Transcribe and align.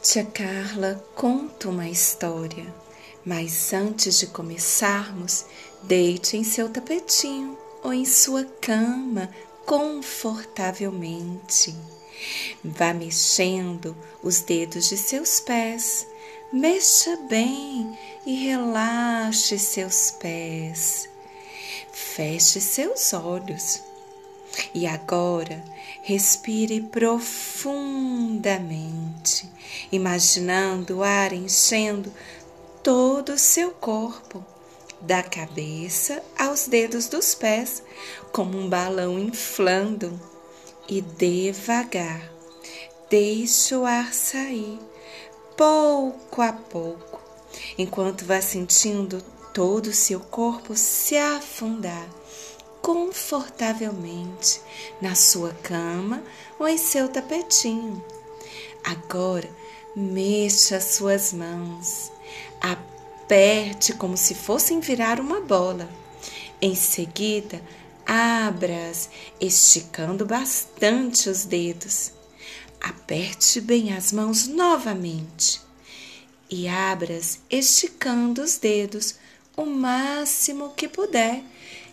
Tia 0.00 0.24
Carla 0.24 1.04
conta 1.16 1.68
uma 1.68 1.88
história, 1.88 2.72
mas 3.26 3.72
antes 3.72 4.20
de 4.20 4.28
começarmos, 4.28 5.44
deite 5.82 6.36
em 6.36 6.44
seu 6.44 6.70
tapetinho 6.70 7.58
ou 7.82 7.92
em 7.92 8.04
sua 8.04 8.44
cama 8.60 9.28
confortavelmente. 9.66 11.74
Vá 12.62 12.94
mexendo 12.94 13.96
os 14.22 14.38
dedos 14.40 14.88
de 14.88 14.96
seus 14.96 15.40
pés, 15.40 16.06
mexa 16.52 17.16
bem 17.28 17.98
e 18.24 18.46
relaxe 18.46 19.58
seus 19.58 20.12
pés. 20.12 21.08
Feche 21.92 22.60
seus 22.60 23.12
olhos. 23.12 23.82
E 24.72 24.86
agora, 24.86 25.64
respire 26.08 26.80
profundamente, 26.80 29.46
imaginando 29.92 30.96
o 30.96 31.02
ar 31.02 31.34
enchendo 31.34 32.10
todo 32.82 33.34
o 33.34 33.38
seu 33.38 33.72
corpo, 33.72 34.42
da 35.02 35.22
cabeça 35.22 36.22
aos 36.38 36.66
dedos 36.66 37.08
dos 37.08 37.34
pés, 37.34 37.82
como 38.32 38.56
um 38.56 38.70
balão 38.70 39.18
inflando. 39.18 40.18
E 40.88 41.02
devagar, 41.02 42.32
deixe 43.10 43.76
o 43.76 43.84
ar 43.84 44.14
sair, 44.14 44.78
pouco 45.58 46.40
a 46.40 46.54
pouco, 46.54 47.20
enquanto 47.76 48.24
vá 48.24 48.40
sentindo 48.40 49.20
todo 49.52 49.88
o 49.88 49.92
seu 49.92 50.20
corpo 50.20 50.74
se 50.74 51.18
afundar 51.18 52.08
confortavelmente 52.88 54.62
na 54.98 55.14
sua 55.14 55.52
cama 55.62 56.22
ou 56.58 56.66
em 56.66 56.78
seu 56.78 57.06
tapetinho. 57.06 58.02
Agora, 58.82 59.46
mexa 59.94 60.80
suas 60.80 61.34
mãos, 61.34 62.10
aperte 62.58 63.92
como 63.92 64.16
se 64.16 64.34
fossem 64.34 64.80
virar 64.80 65.20
uma 65.20 65.38
bola. 65.38 65.86
Em 66.62 66.74
seguida, 66.74 67.60
abra-as, 68.06 69.10
esticando 69.38 70.24
bastante 70.24 71.28
os 71.28 71.44
dedos. 71.44 72.12
Aperte 72.80 73.60
bem 73.60 73.92
as 73.92 74.12
mãos 74.12 74.46
novamente 74.46 75.60
e 76.48 76.66
abra-as, 76.66 77.38
esticando 77.50 78.40
os 78.40 78.56
dedos 78.56 79.16
o 79.54 79.66
máximo 79.66 80.70
que 80.70 80.88
puder 80.88 81.44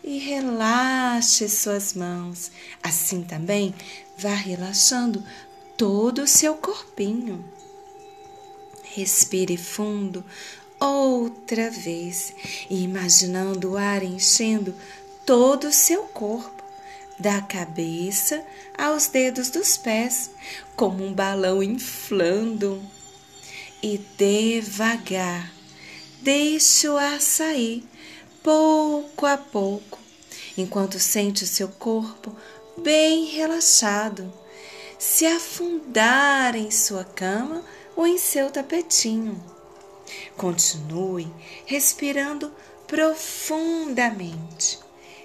e 0.05 0.19
relaxe 0.19 1.49
suas 1.49 1.95
mãos. 1.95 2.51
Assim 2.83 3.23
também 3.23 3.73
vá 4.15 4.35
relaxando 4.35 5.23
todo 5.75 6.21
o 6.21 6.27
seu 6.27 6.53
corpinho. 6.53 7.43
Respire 8.83 9.57
fundo 9.57 10.23
outra 10.79 11.71
vez 11.71 12.33
imaginando 12.69 13.71
o 13.71 13.77
ar 13.77 14.03
enchendo 14.03 14.75
todo 15.25 15.69
o 15.69 15.73
seu 15.73 16.03
corpo, 16.03 16.63
da 17.17 17.41
cabeça 17.41 18.45
aos 18.77 19.07
dedos 19.07 19.49
dos 19.49 19.75
pés, 19.77 20.29
como 20.75 21.03
um 21.03 21.13
balão 21.13 21.63
inflando. 21.63 22.81
E 23.81 23.99
devagar, 24.17 25.51
deixe 26.21 26.87
o 26.87 26.97
ar 26.97 27.21
sair 27.21 27.83
pouco 28.45 29.25
a 29.25 29.37
pouco, 29.39 29.97
enquanto 30.55 30.99
sente 30.99 31.43
o 31.43 31.47
seu 31.47 31.67
corpo 31.67 32.31
bem 32.77 33.25
relaxado, 33.25 34.31
se 34.99 35.25
afundar 35.25 36.55
em 36.55 36.69
sua 36.69 37.03
cama 37.03 37.65
ou 37.95 38.05
em 38.05 38.19
seu 38.19 38.51
tapetinho. 38.51 39.43
Continue 40.37 41.27
respirando 41.65 42.53
profundamente. 42.85 44.77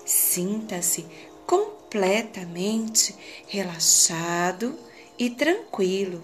Sinta-se 0.06 1.04
completamente 1.46 3.14
relaxado 3.46 4.78
e 5.18 5.28
tranquilo 5.28 6.22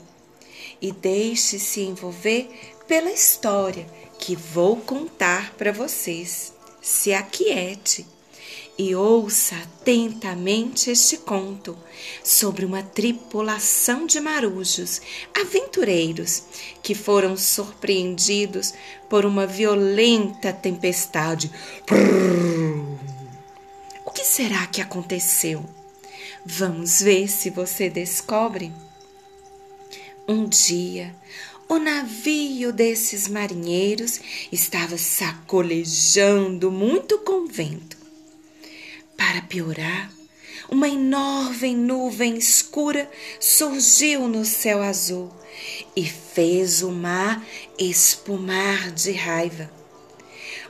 e 0.81 0.93
deixe-se 0.93 1.83
envolver 1.83 2.49
pela 2.89 3.13
história 3.13 3.87
que 4.19 4.35
vou 4.35 4.79
contar 4.79 5.53
para 5.59 5.71
vocês 5.71 6.56
se 6.87 7.13
aquiete 7.13 8.07
e 8.79 8.95
ouça 8.95 9.57
atentamente 9.57 10.89
este 10.89 11.17
conto 11.17 11.77
sobre 12.23 12.65
uma 12.65 12.81
tripulação 12.81 14.07
de 14.07 14.21
marujos 14.21 15.03
aventureiros 15.35 16.45
que 16.85 16.95
foram 16.95 17.37
surpreendidos 17.37 18.73
por 19.11 19.27
uma 19.27 19.49
violenta 19.49 20.53
tempestade. 20.53 21.51
O 24.05 24.13
que 24.13 24.25
será 24.25 24.65
que 24.69 24.81
aconteceu? 24.81 25.65
Vamos 26.45 27.01
ver 27.01 27.27
se 27.27 27.51
você 27.51 27.91
descobre. 27.91 28.73
Um 30.29 30.45
dia, 30.45 31.13
o 31.69 31.79
navio 31.79 32.73
desses 32.73 33.27
marinheiros 33.27 34.21
estava 34.53 34.97
sacolejando 34.97 36.71
muito 36.71 37.19
com 37.19 37.47
vento. 37.47 37.97
Para 39.17 39.43
piorar, 39.43 40.13
uma 40.71 40.89
enorme 40.89 41.75
nuvem 41.75 42.37
escura 42.37 43.11
surgiu 43.41 44.29
no 44.29 44.45
céu 44.45 44.83
azul 44.83 45.31
e 45.95 46.05
fez 46.05 46.83
o 46.83 46.91
mar 46.91 47.45
espumar 47.79 48.91
de 48.93 49.13
raiva. 49.13 49.71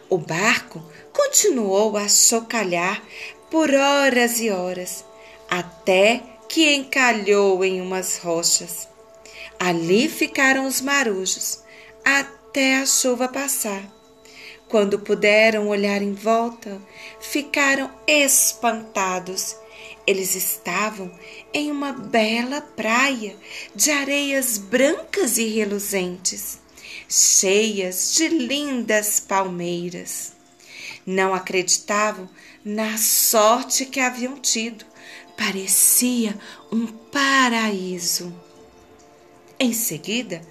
O 0.08 0.16
barco 0.16 0.82
continuou 1.12 1.96
a 1.96 2.08
chocalhar 2.08 3.02
por 3.50 3.72
horas 3.74 4.40
e 4.40 4.50
horas, 4.50 5.04
até 5.48 6.22
que 6.48 6.74
encalhou 6.74 7.64
em 7.64 7.80
umas 7.80 8.18
rochas. 8.18 8.88
Ali 9.58 10.08
ficaram 10.08 10.66
os 10.66 10.80
marujos 10.80 11.62
até 12.04 12.76
a 12.76 12.86
chuva 12.86 13.26
passar. 13.28 13.82
Quando 14.68 14.98
puderam 14.98 15.68
olhar 15.68 16.02
em 16.02 16.12
volta, 16.12 16.80
ficaram 17.20 17.90
espantados. 18.06 19.56
Eles 20.06 20.34
estavam 20.34 21.10
em 21.52 21.70
uma 21.70 21.92
bela 21.92 22.60
praia 22.60 23.36
de 23.74 23.90
areias 23.90 24.58
brancas 24.58 25.38
e 25.38 25.46
reluzentes, 25.46 26.58
cheias 27.08 28.14
de 28.14 28.28
lindas 28.28 29.20
palmeiras. 29.20 30.32
Não 31.06 31.32
acreditavam 31.32 32.28
na 32.64 32.98
sorte 32.98 33.86
que 33.86 34.00
haviam 34.00 34.36
tido. 34.36 34.84
Parecia 35.36 36.36
um 36.72 36.86
paraíso. 36.86 38.45
Em 39.58 39.72
seguida, 39.72 40.42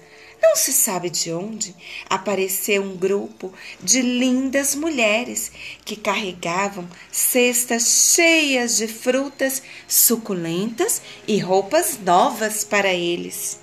não 0.42 0.56
se 0.56 0.72
sabe 0.72 1.08
de 1.08 1.32
onde, 1.32 1.74
apareceu 2.10 2.82
um 2.82 2.96
grupo 2.96 3.52
de 3.80 4.02
lindas 4.02 4.74
mulheres 4.74 5.52
que 5.84 5.94
carregavam 5.94 6.88
cestas 7.10 8.12
cheias 8.14 8.76
de 8.76 8.88
frutas 8.88 9.62
suculentas 9.86 11.00
e 11.26 11.38
roupas 11.38 11.98
novas 11.98 12.64
para 12.64 12.92
eles. 12.92 13.60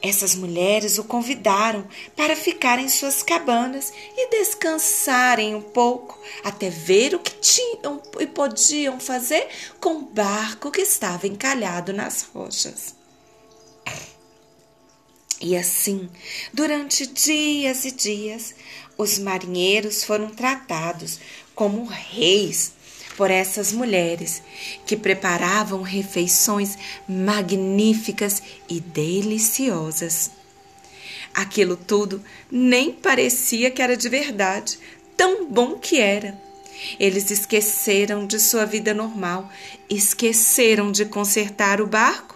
Essas 0.00 0.34
mulheres 0.34 0.98
o 0.98 1.04
convidaram 1.04 1.84
para 2.14 2.36
ficar 2.36 2.78
em 2.78 2.88
suas 2.88 3.22
cabanas 3.22 3.92
e 4.16 4.30
descansarem 4.30 5.54
um 5.54 5.62
pouco, 5.62 6.20
até 6.44 6.70
ver 6.70 7.14
o 7.14 7.18
que 7.18 7.32
tinham 7.40 8.00
e 8.20 8.26
podiam 8.26 9.00
fazer 9.00 9.48
com 9.80 9.94
o 9.94 10.02
barco 10.02 10.70
que 10.70 10.82
estava 10.82 11.26
encalhado 11.26 11.92
nas 11.92 12.22
rochas. 12.22 13.03
E 15.40 15.56
assim, 15.56 16.08
durante 16.52 17.06
dias 17.06 17.84
e 17.84 17.90
dias, 17.90 18.54
os 18.96 19.18
marinheiros 19.18 20.04
foram 20.04 20.30
tratados 20.30 21.18
como 21.54 21.84
reis 21.84 22.72
por 23.16 23.30
essas 23.30 23.72
mulheres 23.72 24.42
que 24.86 24.96
preparavam 24.96 25.82
refeições 25.82 26.76
magníficas 27.08 28.42
e 28.68 28.80
deliciosas. 28.80 30.30
Aquilo 31.32 31.76
tudo 31.76 32.22
nem 32.50 32.92
parecia 32.92 33.70
que 33.70 33.82
era 33.82 33.96
de 33.96 34.08
verdade, 34.08 34.78
tão 35.16 35.46
bom 35.46 35.78
que 35.78 36.00
era. 36.00 36.38
Eles 36.98 37.30
esqueceram 37.30 38.26
de 38.26 38.38
sua 38.38 38.64
vida 38.64 38.92
normal, 38.92 39.50
esqueceram 39.88 40.90
de 40.92 41.04
consertar 41.04 41.80
o 41.80 41.86
barco 41.86 42.33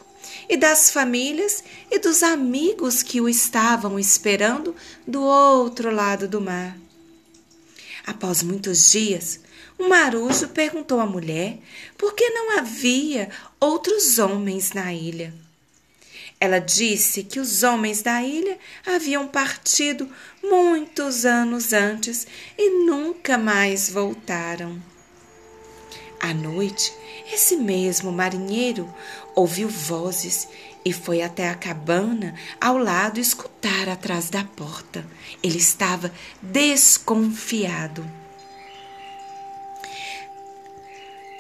e 0.49 0.57
das 0.57 0.91
famílias 0.91 1.63
e 1.91 1.99
dos 1.99 2.23
amigos 2.23 3.03
que 3.03 3.21
o 3.21 3.29
estavam 3.29 3.99
esperando 3.99 4.75
do 5.07 5.23
outro 5.23 5.91
lado 5.91 6.27
do 6.27 6.41
mar. 6.41 6.77
Após 8.07 8.43
muitos 8.43 8.91
dias, 8.91 9.41
o 9.79 9.89
marujo 9.89 10.49
perguntou 10.49 10.99
à 10.99 11.07
mulher 11.07 11.59
por 11.97 12.15
que 12.15 12.31
não 12.31 12.59
havia 12.59 13.29
outros 13.61 14.19
homens 14.19 14.73
na 14.73 14.93
ilha. 14.93 15.33
Ela 16.41 16.59
disse 16.59 17.23
que 17.25 17.41
os 17.41 17.63
homens 17.63 18.01
da 18.01 18.23
ilha 18.23 18.59
haviam 18.87 19.27
partido 19.27 20.09
muitos 20.43 21.25
anos 21.25 21.73
antes 21.73 22.27
e 22.57 22.85
nunca 22.87 23.37
mais 23.37 23.91
voltaram. 23.91 24.81
À 26.21 26.35
noite, 26.35 26.93
esse 27.33 27.57
mesmo 27.57 28.11
marinheiro 28.11 28.93
ouviu 29.35 29.69
vozes 29.69 30.49
e 30.85 30.93
foi 30.93 31.23
até 31.23 31.49
a 31.49 31.55
cabana 31.55 32.35
ao 32.61 32.77
lado 32.77 33.21
escutar 33.21 33.89
atrás 33.89 34.29
da 34.29 34.43
porta. 34.43 35.07
Ele 35.43 35.59
estava 35.59 36.13
desconfiado. 36.43 38.05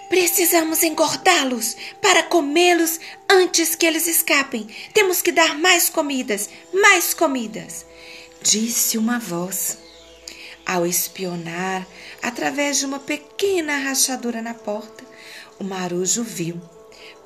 Precisamos 0.09 0.83
engordá-los 0.83 1.77
para 2.01 2.23
comê-los 2.23 2.99
antes 3.29 3.75
que 3.75 3.85
eles 3.85 4.07
escapem. 4.07 4.67
Temos 4.95 5.21
que 5.21 5.33
dar 5.33 5.59
mais 5.59 5.91
comidas, 5.91 6.49
mais 6.73 7.13
comidas, 7.13 7.85
disse 8.43 8.97
uma 8.97 9.19
voz. 9.19 9.88
Ao 10.69 10.85
espionar 10.85 11.89
através 12.21 12.77
de 12.77 12.85
uma 12.85 12.99
pequena 12.99 13.79
rachadura 13.79 14.43
na 14.43 14.53
porta, 14.53 15.03
o 15.59 15.65
marujo 15.65 16.23
viu, 16.23 16.61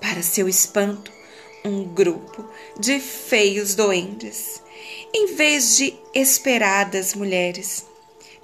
para 0.00 0.22
seu 0.22 0.48
espanto, 0.48 1.10
um 1.64 1.82
grupo 1.82 2.48
de 2.78 3.00
feios 3.00 3.74
doentes, 3.74 4.62
em 5.12 5.34
vez 5.34 5.76
de 5.76 5.92
esperadas 6.14 7.14
mulheres. 7.14 7.84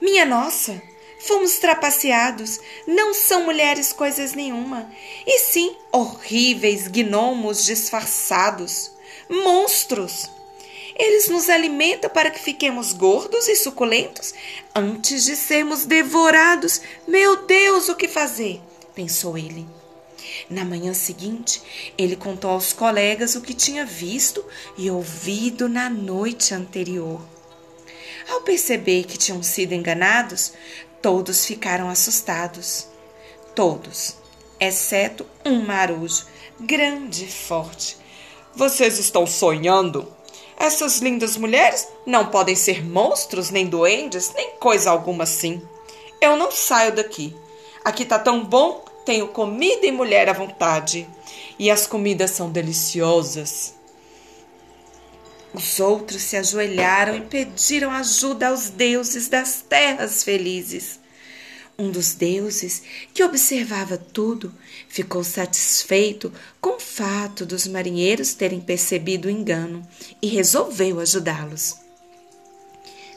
Minha 0.03 0.27
nossa! 0.27 0.83
Fomos 1.21 1.59
trapaceados. 1.59 2.59
Não 2.85 3.15
são 3.15 3.45
mulheres 3.45 3.93
coisas 3.93 4.33
nenhuma, 4.33 4.91
e 5.25 5.39
sim 5.39 5.77
horríveis 5.93 6.89
gnomos 6.89 7.65
disfarçados, 7.65 8.91
monstros. 9.31 10.29
Eles 10.99 11.29
nos 11.29 11.49
alimentam 11.49 12.11
para 12.11 12.31
que 12.31 12.41
fiquemos 12.41 12.93
gordos 12.93 13.47
e 13.47 13.56
suculentos 13.56 14.35
antes 14.75 15.25
de 15.25 15.37
sermos 15.37 15.85
devorados. 15.85 16.81
Meu 17.06 17.47
Deus, 17.47 17.89
o 17.89 17.97
que 17.97 18.09
fazer? 18.09 18.61
pensou 18.95 19.39
ele. 19.39 19.67
Na 20.50 20.65
manhã 20.65 20.93
seguinte, 20.93 21.62
ele 21.97 22.17
contou 22.17 22.50
aos 22.50 22.73
colegas 22.73 23.37
o 23.37 23.41
que 23.41 23.55
tinha 23.55 23.87
visto 23.87 24.45
e 24.77 24.91
ouvido 24.91 25.69
na 25.69 25.89
noite 25.89 26.53
anterior. 26.53 27.21
Ao 28.29 28.41
perceber 28.41 29.05
que 29.05 29.17
tinham 29.17 29.43
sido 29.43 29.73
enganados, 29.73 30.53
Todos 31.00 31.47
ficaram 31.47 31.89
assustados. 31.89 32.89
Todos, 33.55 34.17
exceto 34.59 35.25
um 35.45 35.62
marujo, 35.62 36.27
grande 36.59 37.25
e 37.25 37.31
forte. 37.31 37.97
Vocês 38.55 38.99
estão 38.99 39.25
sonhando? 39.25 40.12
Essas 40.59 40.99
lindas 40.99 41.37
mulheres 41.37 41.87
não 42.05 42.27
podem 42.27 42.57
ser 42.57 42.85
monstros, 42.85 43.51
nem 43.51 43.67
duendes, 43.67 44.33
nem 44.35 44.57
coisa 44.57 44.91
alguma 44.91 45.23
assim. 45.23 45.63
Eu 46.21 46.37
não 46.37 46.51
saio 46.51 46.97
daqui. 46.97 47.35
Aqui 47.85 48.05
tá 48.05 48.19
tão 48.19 48.45
bom, 48.45 48.85
tenho 49.05 49.29
comida 49.29 49.87
e 49.87 49.93
mulher 49.93 50.29
à 50.29 50.33
vontade. 50.33 51.09
E 51.59 51.71
as 51.71 51.87
comidas 51.87 52.33
são 52.33 52.51
deliciosas. 52.51 53.75
Os 55.55 55.79
outros 55.79 56.23
se 56.23 56.37
ajoelharam 56.37 57.17
e 57.17 57.21
pediram 57.21 57.91
ajuda 57.93 58.49
aos 58.49 58.69
deuses 58.69 59.29
das 59.29 59.63
terras 59.63 60.25
felizes. 60.25 60.99
Um 61.81 61.93
dos 61.93 62.13
deuses, 62.13 62.83
que 63.15 63.23
observava 63.23 63.97
tudo, 63.97 64.53
ficou 64.89 65.23
satisfeito 65.23 66.33
com 66.61 66.71
o 66.71 66.81
fato 66.81 67.47
dos 67.47 67.69
marinheiros 67.69 68.35
terem 68.35 68.61
percebido 68.61 69.29
o 69.29 69.31
engano 69.31 69.87
e 70.21 70.27
resolveu 70.27 70.99
ajudá-los. 70.99 71.77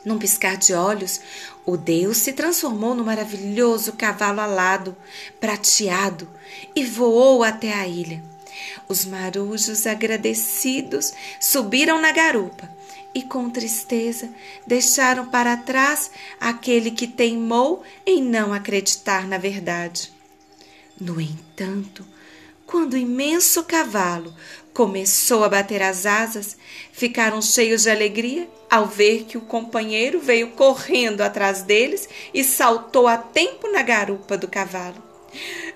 Num 0.06 0.20
piscar 0.20 0.58
de 0.58 0.76
olhos, 0.76 1.20
o 1.66 1.76
deus 1.76 2.18
se 2.18 2.34
transformou 2.34 2.94
no 2.94 3.04
maravilhoso 3.04 3.94
cavalo 3.94 4.42
alado, 4.42 4.96
prateado, 5.40 6.30
e 6.76 6.86
voou 6.86 7.44
até 7.44 7.74
a 7.74 7.88
ilha. 7.88 8.24
Os 8.88 9.06
marujos 9.06 9.88
agradecidos 9.88 11.14
subiram 11.40 12.00
na 12.00 12.12
garupa 12.12 12.70
e, 13.14 13.22
com 13.22 13.50
tristeza, 13.50 14.30
deixaram 14.66 15.30
para 15.30 15.58
trás 15.58 16.12
aquele 16.40 16.92
que 16.92 17.08
teimou 17.08 17.84
em 18.06 18.22
não 18.22 18.54
acreditar 18.54 19.28
na 19.28 19.38
verdade. 19.38 20.12
No 21.00 21.20
entanto, 21.20 22.06
quando 22.66 22.94
o 22.94 22.98
imenso 22.98 23.64
cavalo 23.64 24.34
começou 24.74 25.44
a 25.44 25.50
bater 25.50 25.82
as 25.82 26.06
asas, 26.06 26.56
ficaram 26.94 27.42
cheios 27.42 27.84
de 27.84 27.90
alegria 27.90 28.48
ao 28.70 28.86
ver 28.86 29.26
que 29.26 29.38
o 29.38 29.42
companheiro 29.42 30.20
veio 30.20 30.52
correndo 30.52 31.22
atrás 31.22 31.64
deles 31.64 32.08
e 32.34 32.44
saltou 32.44 33.08
a 33.08 33.18
tempo 33.18 33.70
na 33.70 33.82
garupa 33.82 34.38
do 34.38 34.48
cavalo. 34.48 35.04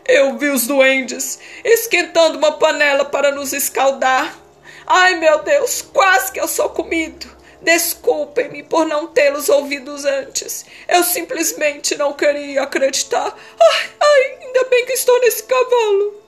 Eu 0.08 0.38
vi 0.38 0.50
os 0.50 0.68
duendes 0.68 1.40
esquentando 1.64 2.38
uma 2.38 2.54
panela 2.54 3.04
para 3.04 3.31
nos 3.31 3.52
escaldar. 3.52 4.44
Ai, 4.88 5.16
meu 5.16 5.44
Deus, 5.44 5.82
quase 5.82 6.32
que 6.32 6.40
eu 6.40 6.48
sou 6.48 6.70
comido. 6.70 7.28
Desculpem-me 7.62 8.62
por 8.64 8.86
não 8.86 9.08
tê-los 9.08 9.50
ouvidos 9.50 10.06
antes. 10.06 10.66
Eu 10.88 11.04
simplesmente 11.04 11.96
não 11.96 12.14
queria 12.14 12.62
acreditar. 12.62 13.36
Ai, 13.60 13.90
ai, 14.00 14.38
ainda 14.42 14.64
bem 14.66 14.86
que 14.86 14.94
estou 14.94 15.20
nesse 15.22 15.44
cavalo. 15.44 16.22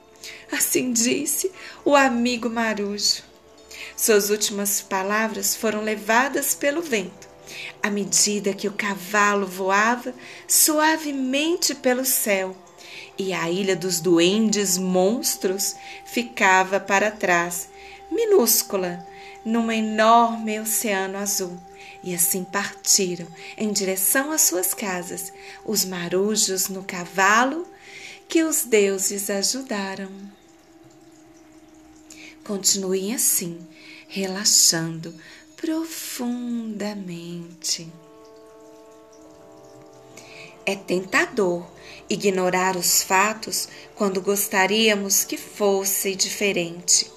Assim 0.51 0.91
disse 0.91 1.51
o 1.85 1.95
amigo 1.95 2.49
Marujo. 2.49 3.23
Suas 3.95 4.29
últimas 4.29 4.81
palavras 4.81 5.55
foram 5.55 5.81
levadas 5.81 6.53
pelo 6.55 6.81
vento, 6.81 7.27
à 7.81 7.89
medida 7.89 8.53
que 8.53 8.67
o 8.67 8.73
cavalo 8.73 9.45
voava 9.45 10.13
suavemente 10.47 11.75
pelo 11.75 12.05
céu 12.05 12.55
e 13.17 13.33
a 13.33 13.49
ilha 13.49 13.75
dos 13.75 13.99
duendes 13.99 14.77
monstros 14.77 15.75
ficava 16.05 16.79
para 16.79 17.09
trás, 17.09 17.69
minúscula, 18.09 19.05
num 19.43 19.71
enorme 19.71 20.59
oceano 20.59 21.17
azul. 21.17 21.57
E 22.03 22.13
assim 22.13 22.43
partiram 22.43 23.27
em 23.57 23.71
direção 23.71 24.31
às 24.31 24.41
suas 24.41 24.73
casas, 24.73 25.33
os 25.65 25.83
marujos 25.83 26.69
no 26.69 26.83
cavalo 26.83 27.67
que 28.27 28.43
os 28.43 28.63
deuses 28.63 29.29
ajudaram. 29.29 30.11
Continuem 32.43 33.13
assim, 33.13 33.59
relaxando 34.07 35.13
profundamente. 35.55 37.91
É 40.65 40.75
tentador 40.75 41.69
ignorar 42.09 42.75
os 42.77 43.03
fatos 43.03 43.69
quando 43.95 44.21
gostaríamos 44.21 45.23
que 45.23 45.37
fosse 45.37 46.15
diferente. 46.15 47.16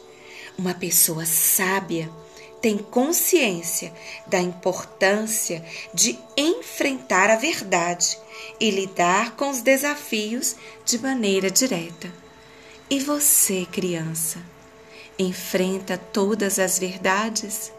Uma 0.61 0.75
pessoa 0.75 1.25
sábia 1.25 2.13
tem 2.61 2.77
consciência 2.77 3.95
da 4.27 4.39
importância 4.39 5.65
de 5.95 6.19
enfrentar 6.37 7.31
a 7.31 7.37
verdade 7.37 8.19
e 8.61 8.71
lidar 8.71 9.37
com 9.37 9.49
os 9.49 9.63
desafios 9.63 10.57
de 10.85 10.99
maneira 10.99 11.51
direta. 11.51 12.13
E 12.91 13.01
você, 13.01 13.67
criança, 13.73 14.39
enfrenta 15.19 15.97
todas 15.97 16.59
as 16.59 16.79
verdades? 16.79 17.73